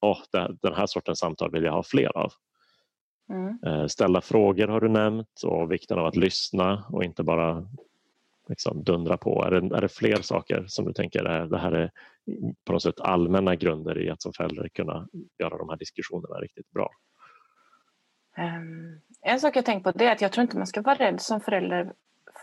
[0.00, 0.18] oh,
[0.62, 2.32] den här sortens samtal vill jag ha fler av.
[3.28, 3.58] Mm.
[3.66, 7.68] Eh, ställa frågor har du nämnt och vikten av att lyssna och inte bara
[8.48, 9.44] liksom dundra på.
[9.44, 11.90] Är det, är det fler saker som du tänker är, det här är
[12.64, 15.08] på något sätt allmänna grunder i att som förälder kunna
[15.38, 16.90] göra de här diskussionerna riktigt bra?
[18.38, 20.94] Um, en sak jag tänkt på det är att jag tror inte man ska vara
[20.94, 21.92] rädd som förälder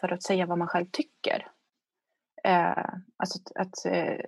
[0.02, 1.48] för att säga vad man själv tycker.
[2.48, 2.86] Uh,
[3.18, 4.20] alltså att, att uh,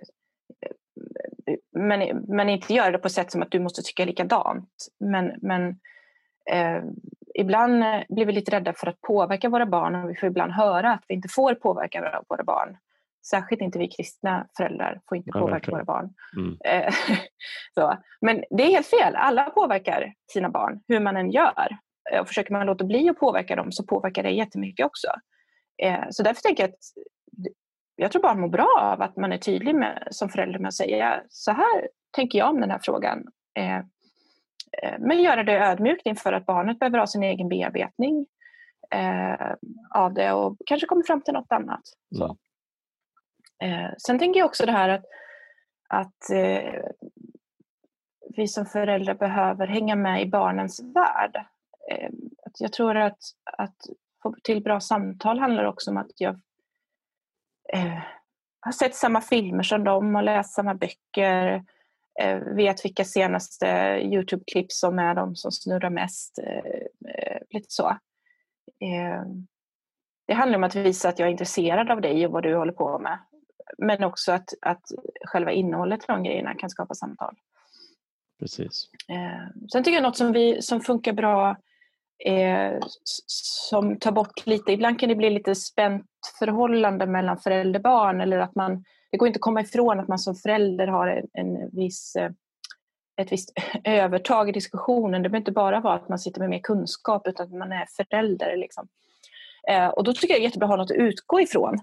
[1.70, 4.88] men, men inte göra det på ett sätt som att du måste tycka likadant.
[4.98, 5.80] Men, men
[6.54, 6.90] uh,
[7.34, 10.92] ibland blir vi lite rädda för att påverka våra barn och vi får ibland höra
[10.92, 12.76] att vi inte får påverka våra barn.
[13.26, 15.76] Särskilt inte vi kristna föräldrar får inte ja, påverka verkligen.
[15.76, 16.14] våra barn.
[16.36, 16.58] Mm.
[16.64, 16.94] Eh,
[17.74, 17.98] så.
[18.20, 19.16] Men det är helt fel.
[19.16, 21.76] Alla påverkar sina barn, hur man än gör.
[22.12, 25.08] Eh, och försöker man låta bli att påverka dem så påverkar det jättemycket också.
[25.82, 26.78] Eh, så därför tänker jag att
[27.96, 30.74] jag tror barn mår bra av att man är tydlig med, som förälder med att
[30.74, 33.24] säga så här tänker jag om den här frågan.
[34.98, 38.26] Men göra det ödmjukt inför att barnet behöver ha sin egen bearbetning
[39.90, 41.80] av det och kanske kommer fram till något annat.
[42.16, 42.36] Mm.
[43.62, 45.04] Eh, sen tänker jag också det här att,
[45.88, 46.82] att eh,
[48.36, 51.36] vi som föräldrar behöver hänga med i barnens värld.
[51.90, 52.10] Eh,
[52.46, 53.76] att jag tror att, att
[54.22, 56.40] få till bra samtal handlar också om att jag
[57.72, 57.98] eh,
[58.60, 61.64] har sett samma filmer som dem och läst samma böcker.
[62.20, 63.66] Eh, vet vilka senaste
[64.02, 66.38] Youtube-klipp som är de som snurrar mest.
[66.38, 67.98] Eh, lite så.
[70.26, 72.72] det handlar om att visa att jag är intresserad av dig och vad du håller
[72.72, 73.18] på med
[73.78, 74.82] men också att, att
[75.24, 77.34] själva innehållet de grejerna kan skapa samtal.
[78.38, 78.88] Precis.
[79.08, 81.56] Eh, sen tycker jag något som, vi, som funkar bra
[82.24, 82.78] eh,
[83.26, 86.06] som tar bort lite, ibland kan det bli lite spänt
[86.38, 90.08] förhållande mellan förälder och barn eller att man, det går inte att komma ifrån att
[90.08, 92.30] man som förälder har en, en viss eh,
[93.16, 93.52] ett visst
[93.84, 95.22] övertag i diskussionen.
[95.22, 97.86] Det behöver inte bara vara att man sitter med mer kunskap utan att man är
[97.96, 98.56] förälder.
[98.56, 98.88] Liksom.
[99.68, 101.78] Eh, och då tycker jag det är jättebra att ha något att utgå ifrån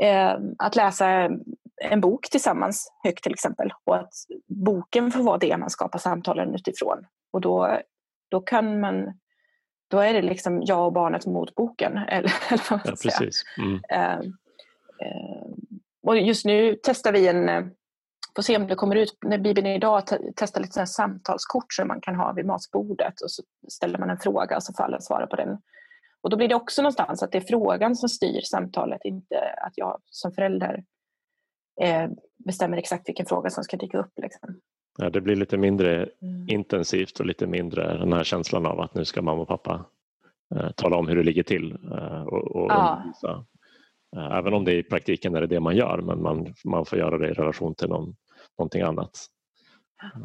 [0.00, 1.30] eh, att läsa
[1.82, 4.12] en bok tillsammans högt till exempel och att
[4.46, 7.06] boken får vara det man skapar samtalen utifrån.
[7.32, 7.78] Och då,
[8.30, 9.12] då kan man
[9.88, 11.98] då är det liksom jag och barnet mot boken.
[11.98, 13.44] Eller, eller vad man ja, precis.
[13.58, 13.80] Mm.
[13.90, 14.18] Eh,
[15.06, 15.48] eh,
[16.04, 17.64] och just nu testar vi en, eh,
[18.36, 20.02] får se om det kommer ut, när Bibeln idag
[20.36, 24.18] testar lite sådana samtalskort som man kan ha vid matbordet och så ställer man en
[24.18, 25.58] fråga och så får alla svara på den
[26.24, 29.36] och då blir det också någonstans att det är frågan som styr samtalet, inte
[29.66, 30.84] att jag som förälder
[31.80, 32.10] eh,
[32.44, 34.12] bestämmer exakt vilken fråga som ska dyka upp.
[34.16, 34.60] Liksom.
[34.98, 36.48] Ja, det blir lite mindre mm.
[36.48, 39.84] intensivt och lite mindre den här känslan av att nu ska mamma och pappa
[40.54, 41.78] eh, tala om hur det ligger till.
[41.92, 43.02] Eh, och, och ja.
[44.16, 46.98] Eh, även om det i praktiken är det, det man gör, men man, man får
[46.98, 48.16] göra det i relation till någon,
[48.58, 49.26] någonting annat.
[50.02, 50.20] Eh,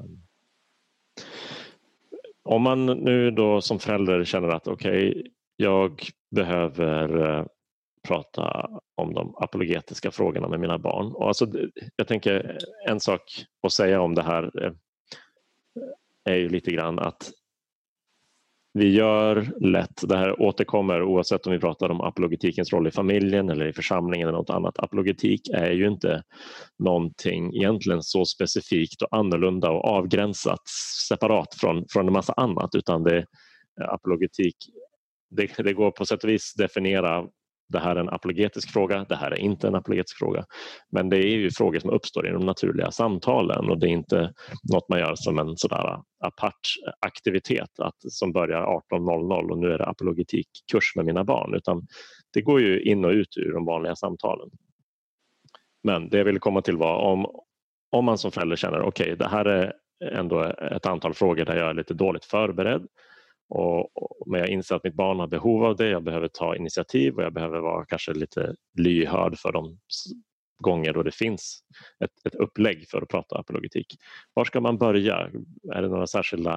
[2.43, 5.23] om man nu då som förälder känner att okej, okay,
[5.55, 7.45] jag behöver eh,
[8.07, 11.11] prata om de apologetiska frågorna med mina barn.
[11.11, 11.47] Och alltså,
[11.95, 13.21] jag tänker en sak
[13.63, 14.73] att säga om det här
[16.23, 17.31] är ju lite grann att
[18.79, 23.49] vi gör lätt, det här återkommer oavsett om vi pratar om apologetikens roll i familjen
[23.49, 24.79] eller i församlingen eller något annat.
[24.79, 26.23] Apologetik är ju inte
[26.83, 30.61] någonting egentligen så specifikt och annorlunda och avgränsat
[31.09, 33.25] separat från, från en massa annat utan det,
[33.89, 34.55] apologetik
[35.29, 37.25] det, det, går på sätt och vis definiera
[37.69, 40.45] det här är en apologetisk fråga, det här är inte en apologetisk fråga.
[40.91, 44.33] Men det är ju frågor som uppstår i de naturliga samtalen och det är inte
[44.73, 46.59] något man gör som en sådär apart
[46.99, 51.87] aktivitet att, som börjar 18.00 och nu är det apologetikkurs med mina barn utan
[52.33, 54.49] det går ju in och ut ur de vanliga samtalen.
[55.83, 57.25] Men det jag ville komma till var om,
[57.91, 59.73] om man som förälder känner okej okay, det här är
[60.13, 62.87] ändå ett antal frågor där jag är lite dåligt förberedd
[63.49, 66.55] och, och, men jag inser att mitt barn har behov av det, jag behöver ta
[66.55, 69.79] initiativ och jag behöver vara kanske lite lyhörd för de
[70.59, 71.63] gånger då det finns
[72.03, 73.97] ett, ett upplägg för att prata apologetik.
[74.33, 75.15] Var ska man börja?
[75.73, 76.55] Är det några särskilda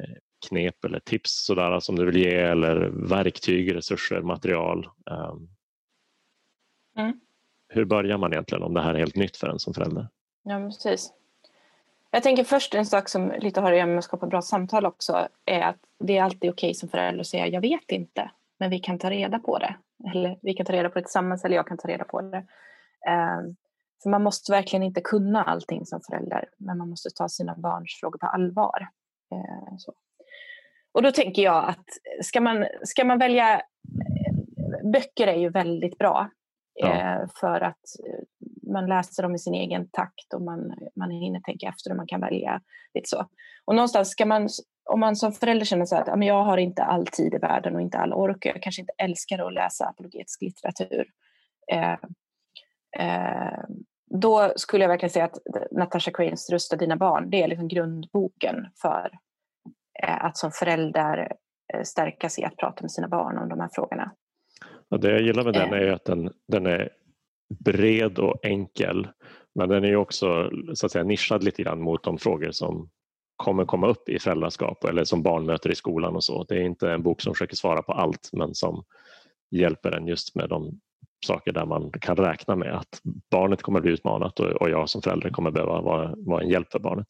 [0.00, 0.16] eh,
[0.48, 2.76] knep eller tips sådär, som du vill ge eller
[3.08, 4.88] verktyg, resurser, material?
[5.10, 5.48] Um,
[6.98, 7.20] mm.
[7.68, 10.08] Hur börjar man egentligen om det här är helt nytt för en som förälder?
[10.42, 11.12] Ja, precis.
[12.10, 14.86] Jag tänker först en sak som lite har att göra med att skapa bra samtal
[14.86, 18.70] också är att det är alltid okej som förälder att säga jag vet inte, men
[18.70, 19.76] vi kan ta reda på det.
[20.12, 22.38] Eller vi kan ta reda på det tillsammans eller jag kan ta reda på det.
[22.38, 23.56] Um,
[24.02, 27.98] för man måste verkligen inte kunna allting som förälder, men man måste ta sina barns
[28.00, 28.88] frågor på allvar.
[29.34, 29.76] Uh.
[30.92, 31.86] Och då tänker jag att
[32.22, 33.62] ska man, ska man välja...
[34.92, 36.30] Böcker är ju väldigt bra
[36.74, 36.88] ja.
[36.88, 41.40] Eh, för att eh, man läser dem i sin egen takt och man, man hinner
[41.40, 42.60] tänka efter och man kan välja.
[42.94, 43.26] Lite så.
[43.64, 44.48] Och någonstans ska man,
[44.90, 47.80] om man som förälder känner så att jag har inte all tid i världen och
[47.80, 51.06] inte all ork, jag kanske inte älskar att läsa apologetisk litteratur.
[51.72, 51.96] Eh,
[52.98, 53.64] eh,
[54.10, 55.38] då skulle jag verkligen säga att
[55.70, 59.10] Natasha Cranes Rusta dina barn, det är liksom grundboken för
[60.02, 61.32] eh, att som förälder
[61.74, 64.12] eh, stärka sig att prata med sina barn om de här frågorna.
[64.88, 66.90] Ja, det jag gillar med den är att den, den är
[67.58, 69.08] bred och enkel
[69.54, 72.90] men den är också så att säga, nischad lite grann mot de frågor som
[73.36, 76.44] kommer komma upp i föräldraskap eller som barn möter i skolan och så.
[76.44, 78.84] Det är inte en bok som försöker svara på allt men som
[79.50, 80.80] hjälper en just med de
[81.26, 85.30] saker där man kan räkna med att barnet kommer bli utmanat och, jag som förälder
[85.30, 87.06] kommer behöva vara, vara en hjälp för barnet.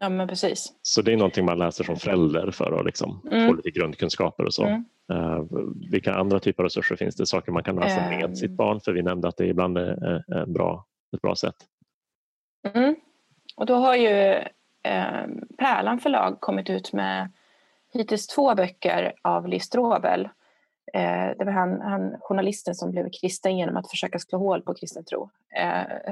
[0.00, 0.72] Ja men precis.
[0.82, 3.48] Så det är någonting man läser som förälder för att liksom mm.
[3.48, 4.64] få lite grundkunskaper och så.
[4.64, 4.84] Mm.
[5.12, 5.44] Uh,
[5.90, 7.26] vilka andra typer av resurser finns det?
[7.26, 8.36] Saker man kan läsa med um.
[8.36, 8.80] sitt barn?
[8.80, 11.56] För vi nämnde att det ibland är en bra, ett bra sätt.
[12.74, 12.96] Mm.
[13.56, 14.32] Och då har ju
[14.82, 15.26] eh,
[15.58, 17.32] Pärlan förlag kommit ut med
[17.92, 20.28] hittills två böcker av Liz Strobel
[20.94, 24.74] Eh, det var han, han, journalisten som blev kristen genom att försöka slå hål på
[24.74, 25.30] kristen tro.
[25.56, 25.66] Eh,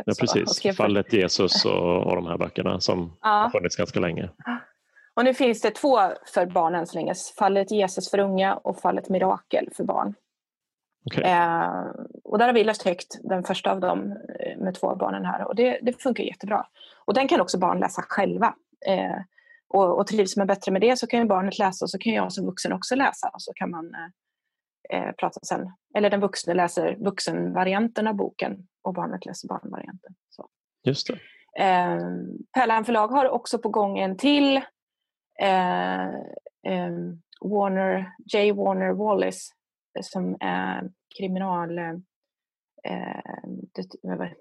[0.06, 0.76] ja, precis.
[0.76, 3.28] Fallet Jesus och, och de här böckerna som ja.
[3.28, 4.30] har funnits ganska länge.
[5.16, 5.98] Och nu finns det två
[6.34, 7.14] för barn än så länge.
[7.38, 10.14] Fallet Jesus för unga och Fallet Mirakel för barn.
[11.04, 11.24] Okay.
[11.24, 11.84] Eh,
[12.24, 15.48] och där har vi läst högt den första av dem eh, med två barnen här
[15.48, 16.66] och det, det funkar jättebra.
[17.04, 18.54] Och den kan också barn läsa själva.
[18.86, 19.20] Eh,
[19.68, 22.12] och, och trivs man bättre med det så kan ju barnet läsa och så kan
[22.12, 25.72] jag som vuxen också läsa och så kan man eh, eh, prata sen.
[25.94, 30.14] Eller den vuxne läser vuxenvarianten av boken och barnet läser barnvarianten.
[30.30, 30.48] Så.
[30.84, 31.18] Just det.
[31.64, 32.00] Eh,
[32.52, 34.60] Pärlan förlag har också på gång en till
[35.40, 36.06] eh,
[36.72, 36.92] eh,
[37.40, 38.52] Warner, J.
[38.52, 39.52] Warner Wallace
[39.98, 41.94] eh, som är kriminal eh,
[42.84, 43.60] ehm,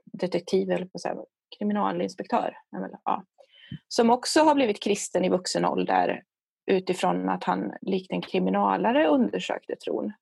[0.05, 1.15] detektiv, eller på säga,
[1.59, 2.57] kriminalinspektör.
[3.03, 3.23] Ja.
[3.87, 6.23] Som också har blivit kristen i vuxen ålder
[6.71, 10.13] utifrån att han likt en kriminalare undersökte tron.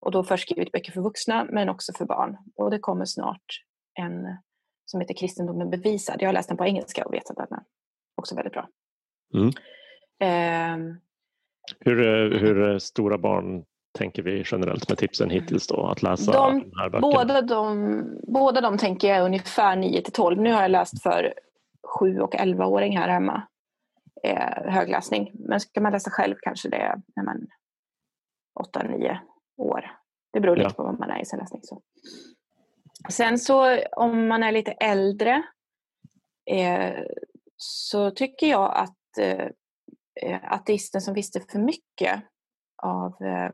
[0.00, 2.36] Och då först skrivit böcker för vuxna men också för barn.
[2.56, 4.36] Och det kommer snart en
[4.84, 6.16] som heter Kristendomen bevisad.
[6.18, 7.62] Jag har läst den på engelska och vet att den är
[8.14, 8.68] också väldigt bra.
[9.34, 9.50] Mm.
[10.20, 10.76] Eh,
[11.80, 13.64] hur, hur stora barn
[13.98, 17.00] tänker vi generellt med tipsen hittills då att läsa de, de här böckerna?
[17.00, 20.40] Båda de, båda de tänker jag är ungefär 9 till 12.
[20.40, 21.34] Nu har jag läst för
[21.98, 23.42] 7 och 11-åring här hemma.
[24.22, 25.32] Eh, högläsning.
[25.34, 26.96] Men ska man läsa själv kanske det är
[28.76, 29.18] 8-9
[29.56, 29.90] år.
[30.32, 30.74] Det beror lite ja.
[30.74, 31.60] på vad man är i sin läsning.
[31.62, 31.82] Så.
[33.08, 35.42] Sen så om man är lite äldre
[36.50, 37.04] eh,
[37.56, 39.46] så tycker jag att eh,
[40.42, 42.22] Ateisten som visste för mycket
[42.82, 43.50] av eh,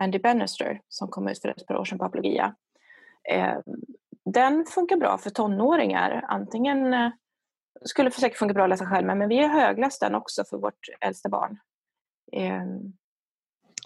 [0.00, 2.54] Andy Bannister som kom ut för ett par år sedan på Apologia.
[3.30, 3.58] Eh,
[4.24, 6.24] den funkar bra för tonåringar.
[6.28, 7.10] Antingen eh,
[7.84, 10.88] skulle säkert funka bra att läsa själv men vi har högläst den också för vårt
[11.00, 11.58] äldsta barn.
[12.32, 12.64] Eh,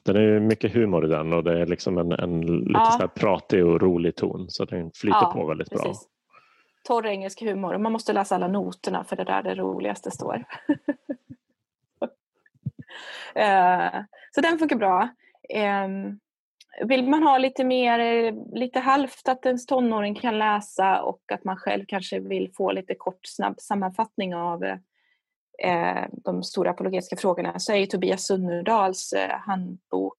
[0.04, 2.90] den är mycket humor i den och det är liksom en, en lite ja.
[2.90, 5.84] så här pratig och rolig ton så den flyter ja, på väldigt precis.
[5.84, 6.10] bra.
[6.84, 10.44] Torr engelsk humor och man måste läsa alla noterna för det där det roligaste står.
[13.36, 14.02] uh,
[14.34, 15.08] så den funkar bra.
[15.84, 16.20] Um,
[16.82, 17.98] vill man ha lite mer,
[18.58, 22.94] lite halvt att ens tonåring kan läsa och att man själv kanske vill få lite
[22.94, 24.64] kort snabb sammanfattning av
[25.62, 30.18] eh, de stora apologetiska frågorna så är ju Tobias Sunnerdals eh, handbok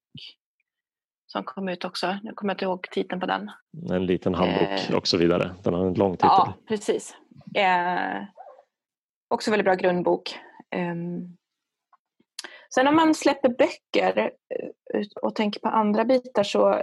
[1.26, 2.18] som kom ut också.
[2.22, 3.50] Nu kommer jag inte ihåg titeln på den.
[3.90, 5.54] En liten handbok eh, och så vidare.
[5.62, 6.28] Den har en lång titel.
[6.28, 7.16] Ja, precis.
[7.54, 8.22] Eh,
[9.28, 10.38] också väldigt bra grundbok.
[10.70, 11.36] Ehm,
[12.74, 14.18] sen om man släpper böcker
[14.94, 16.82] eh, och tänker på andra bitar så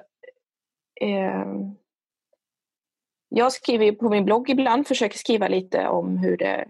[1.01, 1.75] ehm,
[3.29, 6.67] jag skriver på min blogg ibland, försöker skriva lite om hur det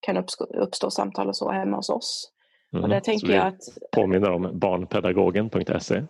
[0.00, 2.32] kan uppstå, uppstå samtal och så hemma hos oss.
[2.72, 3.60] Mm, och där tänker jag att...
[3.92, 6.02] Påminner om barnpedagogen.se.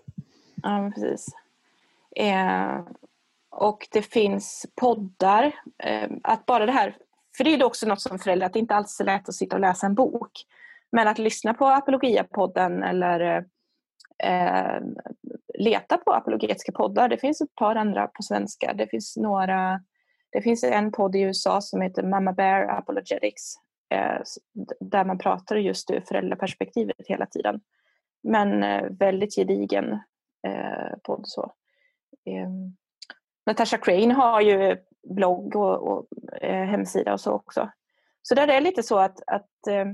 [0.63, 1.27] Ja, precis.
[2.17, 2.81] Eh,
[3.51, 5.53] och det finns poddar.
[5.79, 6.97] Eh, att bara det här,
[7.37, 9.57] för det är också något som förälder, att det inte alls är lätt att sitta
[9.57, 10.33] och läsa en bok.
[10.93, 13.45] Men att lyssna på Apologia-podden eller
[14.25, 14.81] eh,
[15.59, 17.09] leta på apologetiska poddar.
[17.09, 18.73] Det finns ett par andra på svenska.
[18.73, 19.81] Det finns några
[20.33, 23.55] Det finns en podd i USA som heter Mama Bear Apologetics
[23.95, 24.21] eh,
[24.81, 27.61] där man pratar just ur föräldraperspektivet hela tiden.
[28.23, 29.93] Men eh, väldigt gedigen
[30.47, 31.23] eh, podd.
[31.25, 31.53] Så.
[32.27, 32.77] Ehm,
[33.47, 34.77] Natasha Crane har ju
[35.09, 36.07] blogg och, och
[36.43, 37.71] eh, hemsida och så också.
[38.23, 39.87] Så där är det lite så att, att eh,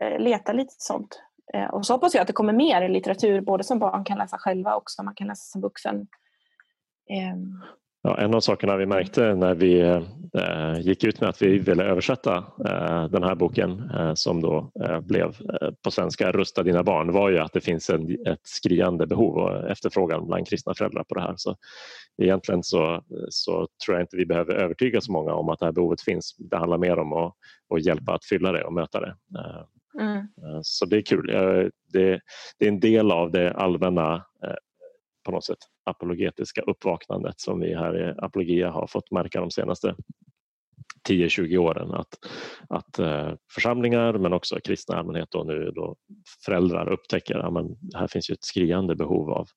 [0.00, 1.22] Eh, leta lite sånt.
[1.54, 4.38] Eh, och så hoppas jag att det kommer mer litteratur, både som barn kan läsa
[4.38, 6.06] själva och som man kan läsa som vuxen.
[7.10, 7.62] Ehm.
[8.04, 11.84] Ja, en av sakerna vi märkte när vi eh, gick ut med att vi ville
[11.84, 15.36] översätta eh, den här boken eh, som då eh, blev
[15.84, 19.70] på svenska Rusta dina barn var ju att det finns en, ett skriande behov och
[19.70, 21.34] efterfrågan bland kristna föräldrar på det här.
[21.36, 21.56] Så
[22.22, 25.72] egentligen så, så tror jag inte vi behöver övertyga så många om att det här
[25.72, 26.36] behovet finns.
[26.38, 27.34] Det handlar mer om att,
[27.74, 29.14] att hjälpa att fylla det och möta det.
[30.00, 30.16] Mm.
[30.16, 31.30] Eh, så det är kul.
[31.30, 32.20] Eh, det,
[32.58, 34.54] det, är en del av det allmänna eh,
[35.24, 39.94] på något sätt apologetiska uppvaknandet som vi här i Apologia har fått märka de senaste
[41.08, 42.18] 10-20 åren att,
[42.68, 43.00] att
[43.54, 45.96] församlingar men också kristna allmänhet och nu då
[46.44, 49.48] föräldrar upptäcker att ja, här finns ju ett skriande behov av,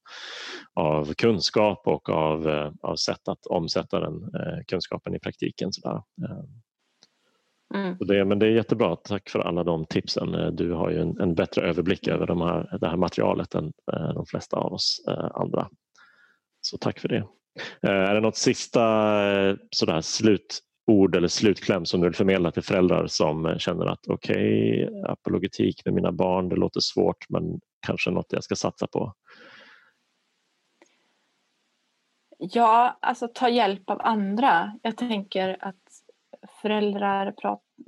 [0.74, 2.48] av kunskap och av,
[2.82, 4.32] av sätt att omsätta den
[4.68, 5.74] kunskapen i praktiken.
[5.74, 6.02] Sådär.
[7.76, 7.98] Mm.
[8.00, 10.56] Det, men det är jättebra, tack för alla de tipsen.
[10.56, 13.74] Du har ju en, en bättre överblick över de här, det här materialet än
[14.14, 15.04] de flesta av oss
[15.34, 15.70] andra.
[16.62, 17.28] Så tack för det.
[17.84, 18.82] Eh, är det något sista
[19.32, 24.88] eh, sådär, slutord eller slutkläm som du vill förmedla till föräldrar som känner att okej,
[24.88, 29.14] okay, apologetik med mina barn, det låter svårt men kanske något jag ska satsa på?
[32.38, 34.80] Ja, alltså ta hjälp av andra.
[34.82, 35.84] Jag tänker att
[36.62, 37.34] föräldrar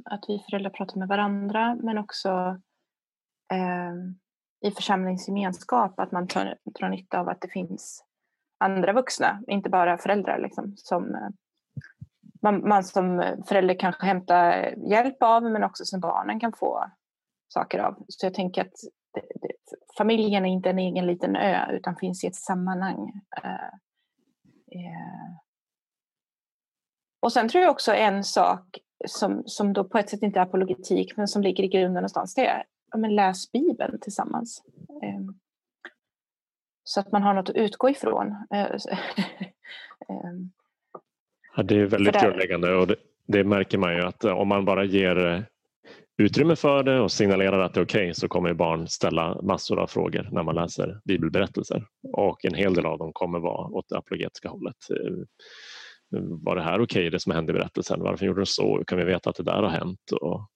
[0.06, 2.30] att vi föräldrar pratar med varandra men också
[3.54, 3.94] eh,
[4.62, 8.04] i församlingsgemenskap att man tar, drar nytta av att det finns
[8.58, 10.40] andra vuxna, inte bara föräldrar.
[10.40, 11.30] Liksom, som eh,
[12.42, 16.86] man, man som förälder kanske hämtar hjälp av men också som barnen kan få
[17.48, 18.06] saker av.
[18.08, 18.74] Så jag tänker att
[19.14, 19.54] det, det,
[19.98, 23.22] familjen är inte en egen liten ö utan finns i ett sammanhang.
[23.44, 23.68] Eh,
[24.72, 25.38] eh.
[27.20, 30.44] Och sen tror jag också en sak som, som då på ett sätt inte är
[30.44, 34.64] apologetik men som ligger i grunden någonstans det är ja, men läs Bibeln tillsammans.
[34.90, 35.40] Um,
[36.84, 38.28] så att man har något att utgå ifrån.
[38.54, 38.60] Eh,
[40.10, 40.52] ehm,
[41.56, 42.96] ja, det är väldigt grundläggande och det,
[43.28, 45.42] det, märker man ju att eh, om man bara ger eh,
[46.18, 49.80] utrymme för det och signalerar att det är okej okay, så kommer barn ställa massor
[49.80, 53.90] av frågor när man läser bibelberättelser och en hel del av dem kommer vara åt
[53.90, 54.78] det apologetiska hållet.
[56.44, 58.00] Var det här okej okay, det som hände i berättelsen?
[58.02, 58.78] Varför gjorde du så?
[58.78, 60.12] Hur kan vi veta att det där har hänt?
[60.22, 60.50] Och,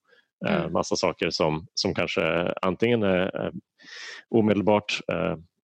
[0.48, 0.72] mm.
[0.72, 3.52] Massa saker som, som kanske antingen är
[4.28, 5.00] omedelbart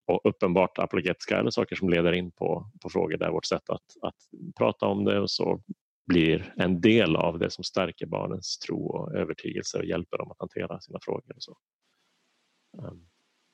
[0.07, 3.83] och uppenbart apologetiska eller saker som leder in på, på frågor där vårt sätt att,
[4.03, 4.15] att
[4.59, 5.63] prata om det och så
[6.07, 10.41] blir en del av det som stärker barnens tro och övertygelse och hjälper dem att
[10.41, 11.37] hantera sina frågor.
[11.37, 11.57] Och så.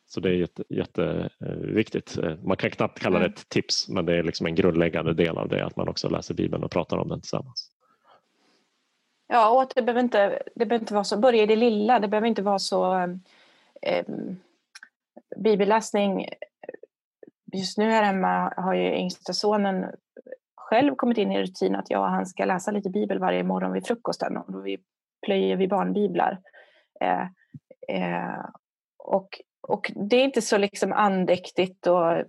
[0.07, 2.19] Så det är jätte, jätteviktigt.
[2.19, 5.39] Eh, man kan knappt kalla det ett tips men det är liksom en grundläggande del
[5.39, 7.71] av det att man också läser Bibeln och pratar om den tillsammans.
[9.27, 12.09] Ja, och det behöver inte, det behöver inte vara så, börja i det lilla, det
[12.09, 12.95] behöver inte vara så
[13.83, 14.05] eh,
[15.37, 16.29] bibelläsning,
[17.53, 19.87] just nu här hemma har ju yngsta sonen
[20.57, 23.73] själv kommit in i rutin att jag och han ska läsa lite bibel varje morgon
[23.73, 24.79] vid frukosten och då vi
[25.27, 26.39] plöjer vi barnbiblar.
[27.01, 27.27] Eh,
[27.89, 28.45] eh,
[28.99, 32.25] och, och det är inte så liksom andäktigt och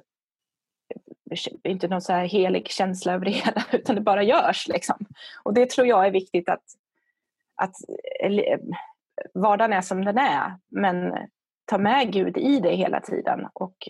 [1.64, 4.68] inte någon så här helig känsla över det hela utan det bara görs.
[4.68, 4.96] Liksom.
[5.44, 6.64] Och det tror jag är viktigt att,
[7.56, 7.76] att
[8.24, 8.60] eh,
[9.34, 11.14] vardagen är som den är men
[11.66, 13.48] ta med Gud i det hela tiden.
[13.54, 13.90] Och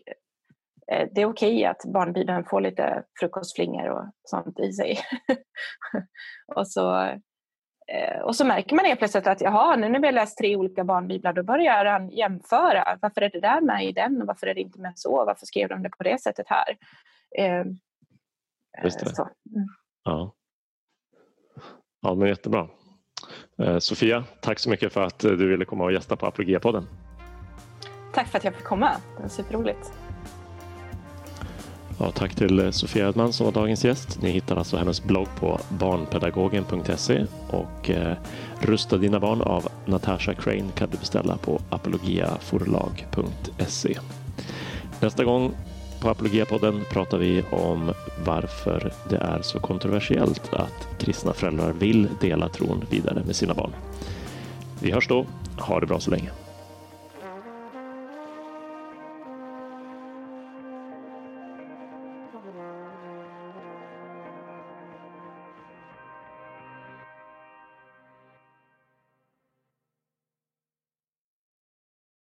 [0.87, 4.99] eh, det är okej okay att barnbibeln får lite frukostflingor och sånt i sig.
[6.55, 7.11] och, så,
[8.23, 10.83] och så märker man helt plötsligt att jaha, nu när vi har läst tre olika
[10.83, 12.97] barnbiblar då börjar han jämföra.
[13.01, 15.25] Varför är det där med i den och varför är det inte med så?
[15.25, 16.77] Varför skrev de det på det sättet här?
[17.37, 17.65] Eh,
[18.83, 19.21] Just det.
[19.55, 19.67] Mm.
[20.03, 20.33] Ja.
[22.01, 22.67] ja, men jättebra.
[23.79, 26.87] Sofia, tack så mycket för att du ville komma och gästa på Apologia-podden.
[28.13, 28.91] Tack för att jag fick komma.
[29.15, 30.04] Det var superroligt.
[31.99, 34.21] Ja, tack till eh, Sofia Edman som var dagens gäst.
[34.21, 38.17] Ni hittar alltså hennes blogg på barnpedagogen.se och eh,
[38.59, 43.97] Rusta dina barn av Natasha Crane kan du beställa på apologiaforlag.se.
[44.99, 45.51] Nästa gång
[46.01, 47.93] på Apologiapodden pratar vi om
[48.25, 53.71] varför det är så kontroversiellt att kristna föräldrar vill dela tron vidare med sina barn.
[54.79, 55.25] Vi hörs då.
[55.57, 56.29] Ha det bra så länge.